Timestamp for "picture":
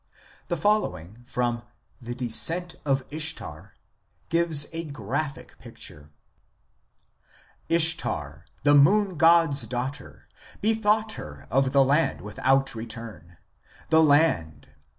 5.59-6.09